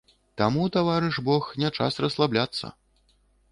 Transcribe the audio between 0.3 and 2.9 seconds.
Таму, таварыш бог, не час расслабляцца!